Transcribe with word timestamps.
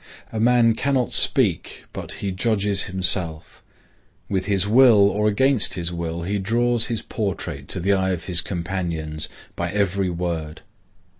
A 0.31 0.39
man 0.39 0.73
cannot 0.73 1.13
speak 1.13 1.83
but 1.93 2.13
he 2.13 2.31
judges 2.31 2.85
himself. 2.85 3.61
With 4.29 4.47
his 4.47 4.67
will 4.67 5.07
or 5.11 5.27
against 5.27 5.75
his 5.75 5.93
will 5.93 6.23
he 6.23 6.39
draws 6.39 6.87
his 6.87 7.03
portrait 7.03 7.67
to 7.67 7.79
the 7.79 7.93
eye 7.93 8.09
of 8.09 8.25
his 8.25 8.41
companions 8.41 9.29
by 9.55 9.71
every 9.71 10.09
word. 10.09 10.61